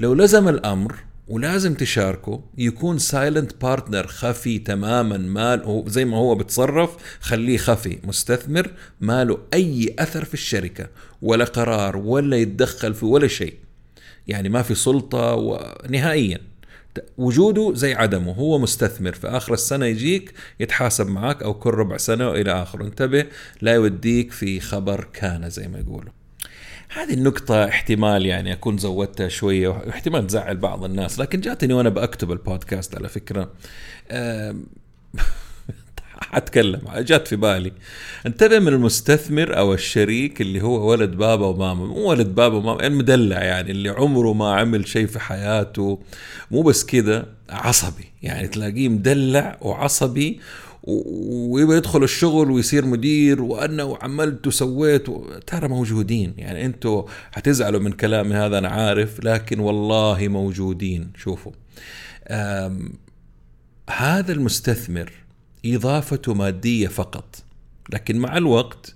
[0.00, 0.94] لو لزم الأمر
[1.28, 8.70] ولازم تشاركه يكون silent partner خفي تماما ما زي ما هو بتصرف خليه خفي مستثمر
[9.00, 10.88] ما له أي أثر في الشركة
[11.22, 13.54] ولا قرار ولا يتدخل في ولا شيء.
[14.28, 16.38] يعني ما في سلطة نهائيا.
[17.18, 22.28] وجوده زي عدمه هو مستثمر في آخر السنة يجيك يتحاسب معك أو كل ربع سنة
[22.28, 22.84] وإلى آخره.
[22.84, 23.24] انتبه
[23.60, 26.12] لا يوديك في خبر كان زي ما يقولوا.
[26.92, 32.32] هذه النقطة احتمال يعني أكون زودتها شوية واحتمال تزعل بعض الناس لكن جاتني وأنا بكتب
[32.32, 33.52] البودكاست على فكرة.
[36.32, 36.80] حتكلم.
[36.98, 37.72] جات في بالي.
[38.26, 41.86] انتبه من المستثمر أو الشريك اللي هو ولد بابا وماما.
[41.86, 46.00] مو ولد بابا وماما المدلع يعني اللي عمره ما عمل شيء في حياته.
[46.50, 48.04] مو بس كذا عصبي.
[48.22, 50.40] يعني تلاقيه مدلع وعصبي
[50.82, 55.06] ويبغى يدخل الشغل ويصير مدير وأنا وعملت وسويت
[55.46, 56.34] ترى موجودين.
[56.38, 57.02] يعني أنتوا
[57.32, 61.12] حتزعلوا من كلامي هذا أنا عارف لكن والله موجودين.
[61.16, 61.52] شوفوا.
[63.90, 65.12] هذا المستثمر
[65.66, 67.42] اضافته مادية فقط.
[67.92, 68.94] لكن مع الوقت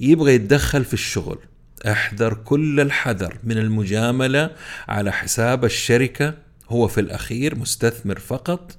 [0.00, 1.38] يبغى يتدخل في الشغل.
[1.86, 4.50] أحذر كل الحذر من المجاملة
[4.88, 6.34] على حساب الشركة.
[6.70, 8.76] هو في الأخير مستثمر فقط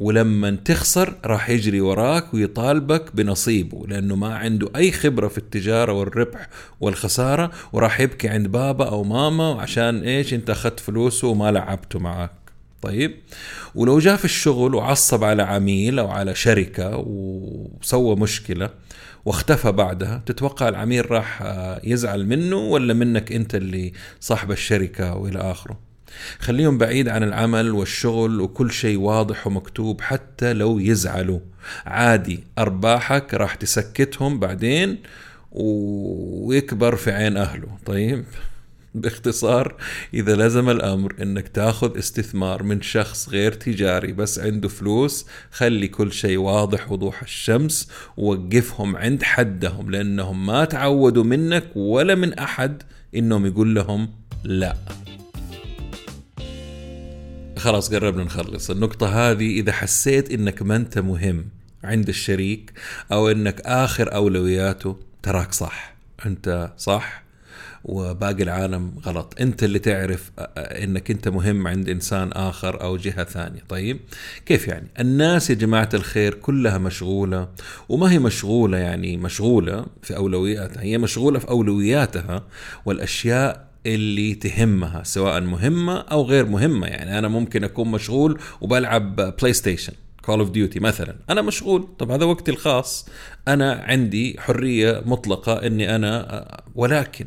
[0.00, 6.48] ولما تخسر راح يجري وراك ويطالبك بنصيبه لأنه ما عنده أي خبرة في التجارة والربح
[6.80, 12.39] والخسارة وراح يبكي عند بابا أو ماما عشان إيش أنت أخذت فلوسه وما لعبته معك.
[12.82, 13.14] طيب.
[13.74, 18.70] ولو جاء في الشغل وعصب على عميل أو على شركة وسوى مشكلة
[19.24, 21.42] واختفى بعدها تتوقع العميل راح
[21.84, 25.78] يزعل منه ولا منك أنت اللي صاحب الشركة وإلى آخره؟
[26.38, 31.40] خليهم بعيد عن العمل والشغل وكل شيء واضح ومكتوب حتى لو يزعلوا.
[31.86, 34.98] عادي أرباحك راح تسكتهم بعدين
[35.52, 37.68] ويكبر في عين أهله.
[37.86, 38.24] طيب.
[38.94, 39.76] باختصار
[40.14, 46.12] إذا لزم الأمر أنك تاخذ استثمار من شخص غير تجاري بس عنده فلوس خلي كل
[46.12, 52.82] شيء واضح وضوح الشمس ووقفهم عند حدهم لأنهم ما تعودوا منك ولا من أحد
[53.16, 54.08] أنهم يقول لهم
[54.44, 54.76] لا.
[57.56, 58.70] خلاص قربنا نخلص.
[58.70, 61.44] النقطة هذه إذا حسيت إنك ما أنت مهم
[61.84, 62.72] عند الشريك
[63.12, 65.94] أو إنك آخر أولوياته تراك صح.
[66.26, 67.29] أنت صح؟
[67.84, 69.34] وباقي العالم غلط.
[69.40, 73.60] انت اللي تعرف انك انت مهم عند انسان آخر أو جهة ثانية.
[73.68, 74.00] طيب
[74.46, 77.48] كيف يعني؟ الناس يا جماعة الخير كلها مشغولة
[77.88, 82.44] وما هي مشغولة يعني مشغولة في أولوياتها هي مشغولة في أولوياتها
[82.84, 86.86] والأشياء اللي تهمها سواء مهمة أو غير مهمة.
[86.86, 91.16] يعني أنا ممكن أكون مشغول وبلعب PlayStation Call of Duty مثلا.
[91.30, 91.88] أنا مشغول.
[91.98, 93.08] طب هذا وقتي الخاص.
[93.48, 97.26] أنا عندي حرية مطلقة إني أنا ولكن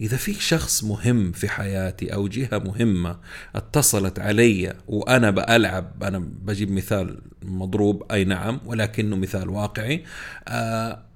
[0.00, 3.18] إذا في شخص مهم في حياتي أو جهة مهمة
[3.54, 10.04] اتصلت علي وأنا بألعب أنا بجيب مثال مضروب أي نعم ولكنه مثال واقعي
[10.48, 11.08] آه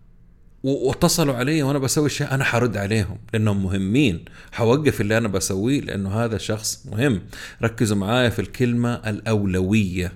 [0.63, 4.25] واتصلوا علي وأنا بسوي شيء أنا حرد عليهم لأنهم مهمين.
[4.53, 7.23] حوقف اللي أنا بسويه لأنه هذا شخص مهم.
[7.63, 10.13] ركزوا معايا في الكلمة الأولوية.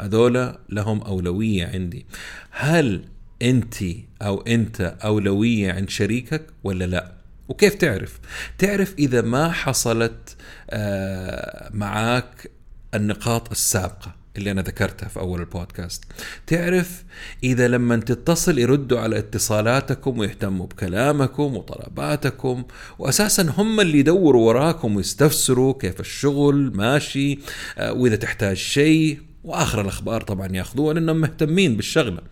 [0.00, 2.06] هذولا لهم أولوية عندي.
[2.50, 3.04] هل
[3.42, 3.74] انت
[4.22, 8.20] أو أنت أولوية عند شريكك ولا لا؟ وكيف تعرف؟
[8.58, 10.36] تعرف إذا ما حصلت
[10.70, 12.50] آه، معاك
[12.94, 16.04] النقاط السابقة اللي أنا ذكرتها في أول البودكاست.
[16.46, 17.04] تعرف
[17.42, 22.64] إذا لما تتصل يردوا على اتصالاتكم ويهتموا بكلامكم وطلباتكم
[22.98, 27.38] واساسا هم اللي يدوروا وراكم ويستفسروا كيف الشغل ماشي
[27.78, 29.33] آه، وإذا تحتاج شيء.
[29.44, 32.22] وآخر الأخبار طبعا ياخذوها لانهم مهتمين بالشغلة.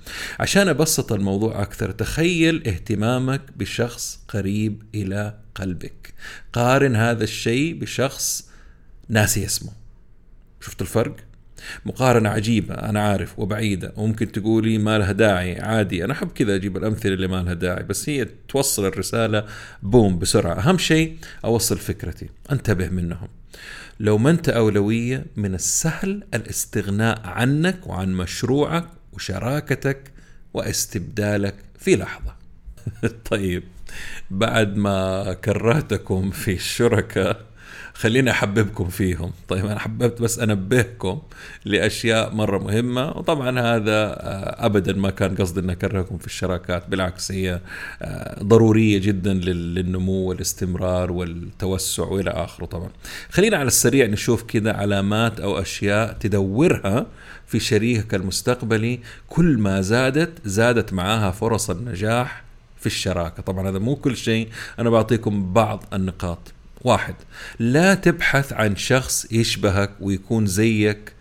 [0.40, 6.14] عشان أبسط الموضوع أكثر تخيل اهتمامك بشخص قريب إلى قلبك.
[6.52, 8.48] قارن هذا الشيء بشخص
[9.08, 9.72] ناسي اسمه.
[10.60, 11.16] شفت الفرق؟
[11.86, 13.92] مقارنة عجيبة أنا عارف وبعيدة.
[13.96, 16.04] وممكن تقولي ما لها داعي عادي.
[16.04, 19.44] أنا أحب كذا أجيب الأمثلة اللي ما لها داعي بس هي توصل الرسالة
[19.82, 20.54] بوم بسرعة.
[20.54, 22.28] أهم شيء أوصل فكرتي.
[22.52, 23.28] أنتبه منهم.
[24.00, 30.12] لو ما أنت أولوية من السهل الاستغناء عنك وعن مشروعك وشراكتك
[30.54, 32.36] واستبدالك في لحظة.
[33.30, 33.62] طيب
[34.30, 37.51] بعد ما كرهتكم في الشركاء
[38.02, 39.32] خليني أحببكم فيهم.
[39.48, 41.22] طيب أنا حببت بس أنبهكم
[41.64, 47.32] لأشياء مرة مهمة وطبعا هذا آه، ابدا ما كان قصدي ان أكرهكم في الشراكات بالعكس
[47.32, 47.60] هي
[48.02, 52.90] آه، ضرورية جدا للنمو والاستمرار والتوسع وإلى آخره طبعا.
[53.30, 57.06] خلينا على السريع نشوف كذا علامات أو أشياء تدورها
[57.46, 59.00] في شريكك المستقبلي.
[59.28, 62.44] كل ما زادت زادت معاها فرص النجاح
[62.80, 63.42] في الشراكة.
[63.42, 64.48] طبعا هذا مو كل شيء.
[64.78, 66.52] أنا بعطيكم بعض النقاط.
[66.84, 67.14] واحد.
[67.58, 71.12] لا تبحث عن شخص يشبهك ويكون زيك.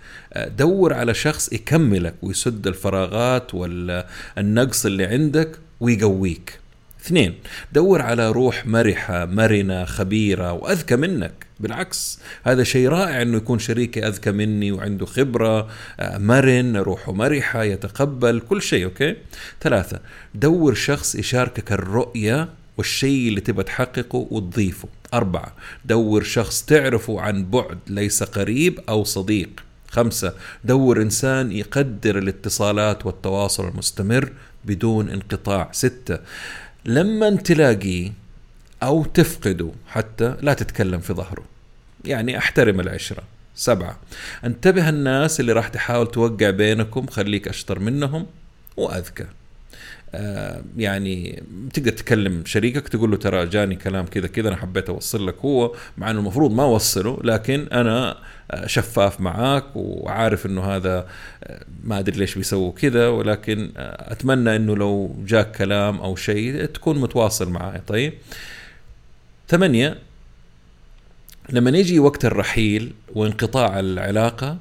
[0.57, 6.59] دور على شخص يكملك ويسد الفراغات والنقص اللي عندك ويقويك.
[7.05, 7.35] اثنين
[7.73, 11.45] دور على روح مرحة مرنة خبيرة وأذكى منك.
[11.59, 15.67] بالعكس هذا شيء رائع أنه يكون شريكي أذكى مني وعنده خبرة
[16.01, 19.15] مرن روحه مرحة يتقبل كل شيء أوكي؟
[19.61, 19.99] ثلاثة
[20.35, 22.49] دور شخص يشاركك الرؤية
[22.81, 24.87] والشيء اللي تبى تحققه وتضيفه.
[25.13, 25.55] أربعة
[25.85, 29.49] دور شخص تعرفه عن بعد ليس قريب أو صديق.
[29.87, 34.31] خمسة دور إنسان يقدر الاتصالات والتواصل المستمر
[34.65, 35.69] بدون انقطاع.
[35.71, 36.19] ستة
[36.85, 38.11] لما تلاقيه
[38.83, 41.45] أو تفقده حتى لا تتكلم في ظهره.
[42.05, 43.23] يعني أحترم العشرة.
[43.55, 43.99] سبعة
[44.45, 48.25] انتبه الناس اللي راح تحاول توقع بينكم خليك أشطر منهم
[48.77, 49.25] وأذكى.
[50.77, 51.43] يعني
[51.73, 55.75] تقدر تكلم شريكك تقول له ترى جاني كلام كذا كذا أنا حبيت أوصل لك هو
[55.97, 58.17] مع إنه المفروض ما أوصله لكن أنا
[58.51, 61.07] آه، شفاف معاك وعارف إنه هذا
[61.43, 66.99] آه، ما أدري ليش بيسووا كذا ولكن أتمنى إنه لو جاك كلام أو شيء تكون
[66.99, 68.13] متواصل معايا طيب.
[69.47, 69.97] ثمانية
[71.49, 74.57] لما يجي وقت الرحيل وانقطاع العلاقة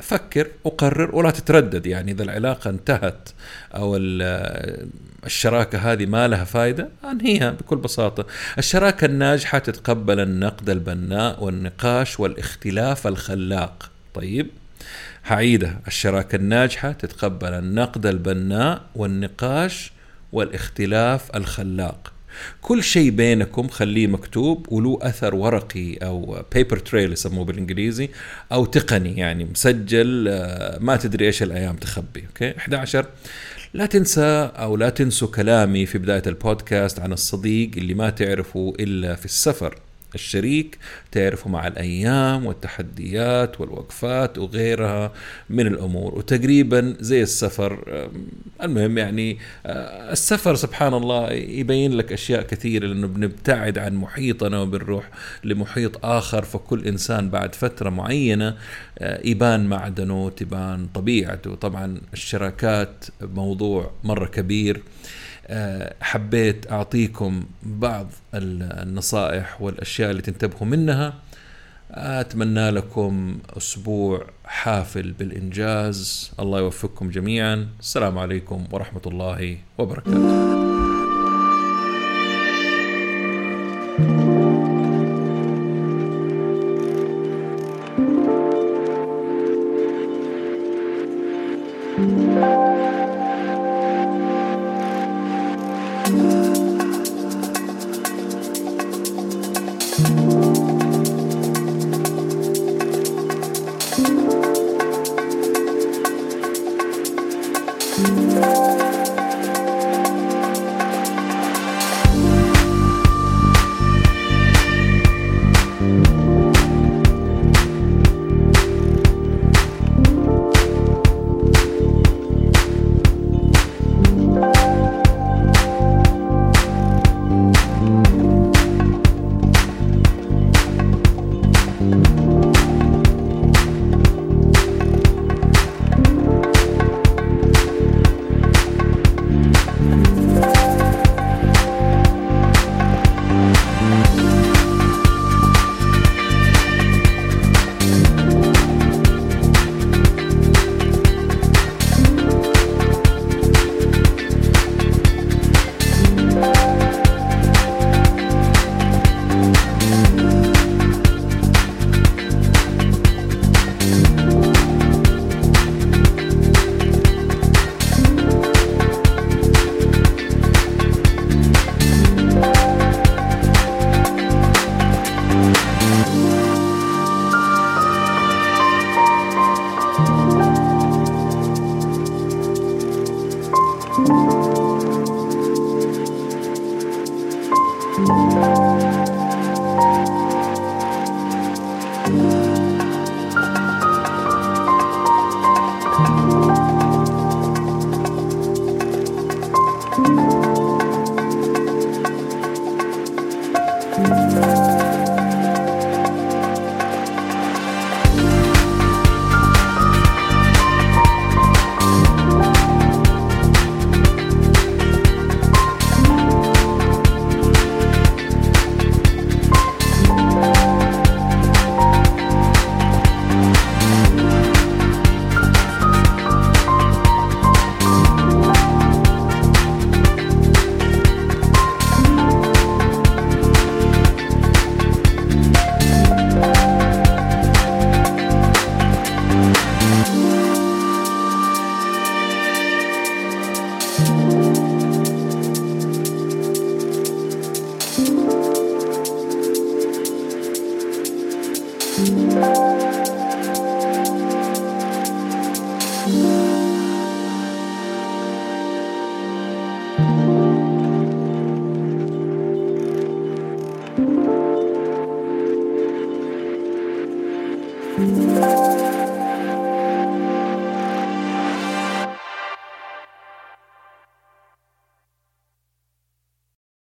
[0.00, 3.28] فكر وقرر ولا تتردد يعني إذا العلاقة انتهت
[3.74, 3.96] أو
[5.26, 8.26] الشراكة هذه ما لها فائده أنهيها بكل بساطة.
[8.58, 13.90] الشراكة الناجحة تتقبل النقد البناء والنقاش والاختلاف الخلاق.
[14.14, 14.46] طيب
[15.26, 19.92] هعيدها الشراكة الناجحة تتقبل النقد البناء والنقاش
[20.32, 22.12] والاختلاف الخلاق.
[22.62, 28.08] كل شيء بينكم خليه مكتوب وله أثر ورقي أو paper trail يسموه بالإنجليزي
[28.52, 33.06] أو تقني يعني مسجل آه، ما تدري إيش الأيام تخبي أوكي؟ 11
[33.74, 39.14] لا تنسى أو لا تنسوا كلامي في بداية البودكاست عن الصديق اللي ما تعرفه إلا
[39.14, 39.78] في السفر.
[40.14, 40.78] الشريك
[41.12, 45.12] تعرفه مع الأيام والتحديات والوقفات وغيرها
[45.50, 46.14] من الأمور.
[46.14, 48.08] وتقريبا زي السفر
[48.62, 55.10] المهم يعني آه، السفر سبحان الله يبين لك أشياء كثيرة لأنه بنبتعد عن محيطنا وبنروح
[55.44, 58.56] لمحيط آخر فكل إنسان بعد فترة معينة
[58.98, 61.54] آه، يبان معدنه تبان طبيعته.
[61.54, 64.82] طبعا الشراكات موضوع مرة كبير.
[66.00, 71.14] حبيت أعطيكم بعض النصائح والأشياء اللي تنتبهوا منها.
[71.90, 76.30] أتمنى لكم أسبوع حافل بالإنجاز.
[76.40, 77.68] الله يوفقكم جميعا.
[77.80, 80.60] السلام عليكم ورحمة الله وبركاته.